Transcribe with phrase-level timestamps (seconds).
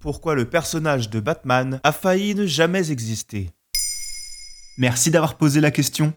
[0.00, 3.50] Pourquoi le personnage de Batman a failli ne jamais exister
[4.78, 6.14] Merci d'avoir posé la question.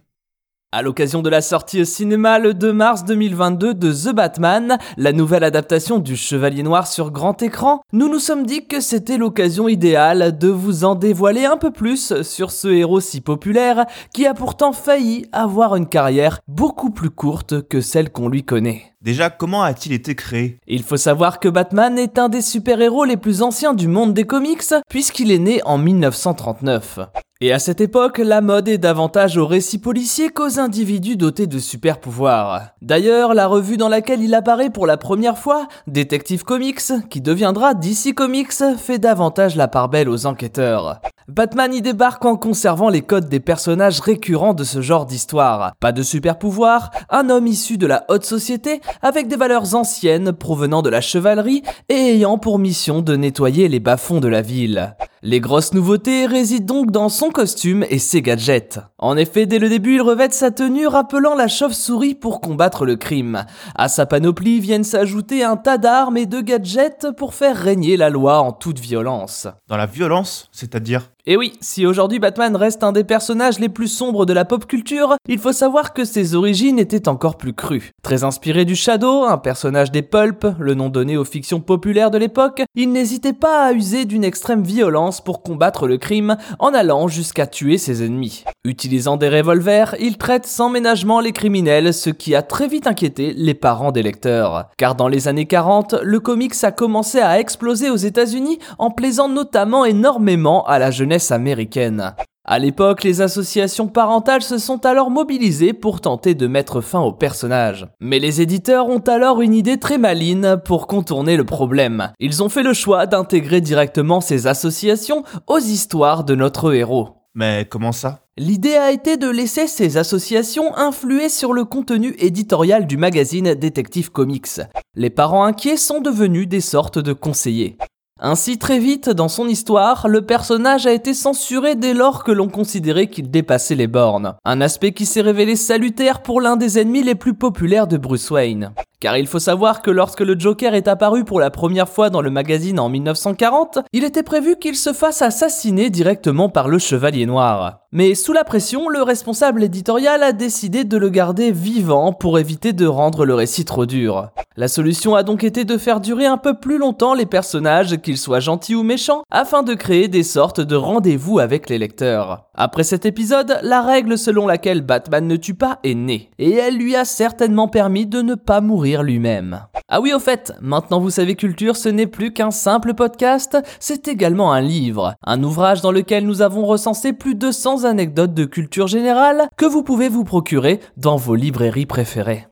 [0.75, 5.13] À l'occasion de la sortie au cinéma le 2 mars 2022 de The Batman, la
[5.13, 9.68] nouvelle adaptation du Chevalier Noir sur grand écran, nous nous sommes dit que c'était l'occasion
[9.68, 14.33] idéale de vous en dévoiler un peu plus sur ce héros si populaire qui a
[14.33, 18.93] pourtant failli avoir une carrière beaucoup plus courte que celle qu'on lui connaît.
[19.04, 20.60] Déjà, comment a-t-il été créé?
[20.65, 24.24] Il faut savoir que Batman est un des super-héros les plus anciens du monde des
[24.24, 27.00] comics, puisqu'il est né en 1939.
[27.46, 31.60] Et à cette époque, la mode est davantage aux récits policiers qu'aux individus dotés de
[31.60, 32.70] super pouvoirs.
[32.81, 37.73] D'ailleurs, la revue dans laquelle il apparaît pour la première fois, Detective Comics, qui deviendra
[37.73, 41.02] DC Comics, fait davantage la part belle aux enquêteurs.
[41.28, 45.73] Batman y débarque en conservant les codes des personnages récurrents de ce genre d'histoire.
[45.81, 50.31] Pas de super pouvoir, un homme issu de la haute société avec des valeurs anciennes
[50.31, 54.95] provenant de la chevalerie et ayant pour mission de nettoyer les bas-fonds de la ville.
[55.26, 58.82] Les grosses nouveautés résident donc dans son costume et ses gadgets.
[58.98, 62.98] En effet, dès le début, il revêt sa tenue rappelant la chauve-souris pour combattre le
[62.98, 63.46] crime.
[63.74, 68.10] À sa panoplie viennent s'ajouter un tas d'armes et de gadgets pour faire régner la
[68.10, 69.48] loi en toute violence.
[69.70, 73.88] Dans la violence, c'est-à-dire et oui, si aujourd'hui Batman reste un des personnages les plus
[73.88, 77.92] sombres de la pop culture, il faut savoir que ses origines étaient encore plus crues.
[78.04, 82.18] Très inspiré du Shadow, un personnage des Pulp, le nom donné aux fictions populaires de
[82.18, 87.08] l'époque, il n'hésitait pas à user d'une extrême violence pour combattre le crime en allant
[87.08, 88.44] jusqu'à tuer ses ennemis.
[88.66, 93.34] Utilisant des revolvers, il traite sans ménagement les criminels, ce qui a très vite inquiété
[93.34, 94.66] les parents des lecteurs.
[94.78, 99.30] Car dans les années 40, le comics a commencé à exploser aux États-Unis en plaisant
[99.30, 102.16] notamment énormément à la jeunesse américaine.
[102.45, 107.14] À l'époque, les associations parentales se sont alors mobilisées pour tenter de mettre fin au
[107.14, 107.88] personnage.
[108.02, 112.11] Mais les éditeurs ont alors une idée très maligne pour contourner le problème.
[112.20, 117.11] Ils ont fait le choix d'intégrer directement ces associations aux histoires de notre héros.
[117.33, 118.20] Mais comment ça?
[118.38, 124.11] L'idée a été de laisser ces associations influer sur le contenu éditorial du magazine Detective
[124.11, 124.59] Comics.
[124.95, 127.77] Les parents inquiets sont devenus des sortes de conseillers.
[128.25, 132.47] Ainsi, très vite dans son histoire, le personnage a été censuré dès lors que l'on
[132.47, 134.35] considérait qu'il dépassait les bornes.
[134.45, 138.31] Un aspect qui s'est révélé salutaire pour l'un des ennemis les plus populaires de Bruce
[138.31, 138.72] Wayne.
[139.03, 142.21] Car il faut savoir que lorsque le Joker est apparu pour la première fois dans
[142.21, 147.25] le magazine en 1940, il était prévu qu'il se fasse assassiner directement par le Chevalier
[147.25, 147.79] Noir.
[147.91, 152.71] Mais sous la pression, le responsable éditorial a décidé de le garder vivant pour éviter
[152.71, 154.29] de rendre le récit trop dur.
[154.55, 158.17] La solution a donc été de faire durer un peu plus longtemps les personnages, qu'ils
[158.17, 162.45] soient gentils ou méchants, afin de créer des sortes de rendez-vous avec les lecteurs.
[162.55, 166.77] Après cet épisode, la règle selon laquelle Batman ne tue pas est née, et elle
[166.77, 169.65] lui a certainement permis de ne pas mourir lui-même.
[169.89, 174.07] Ah oui, au fait, maintenant vous savez culture, ce n'est plus qu'un simple podcast, c'est
[174.07, 178.45] également un livre, un ouvrage dans lequel nous avons recensé plus de 100 anecdotes de
[178.45, 182.45] culture générale que vous pouvez vous procurer dans vos librairies préférées.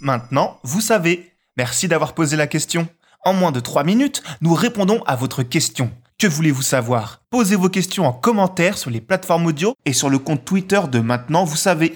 [0.00, 1.32] Maintenant, vous savez.
[1.56, 2.88] Merci d'avoir posé la question.
[3.24, 5.90] En moins de 3 minutes, nous répondons à votre question.
[6.18, 7.22] Que voulez-vous savoir?
[7.30, 11.00] Posez vos questions en commentaire sur les plateformes audio et sur le compte Twitter de
[11.00, 11.94] Maintenant, vous savez.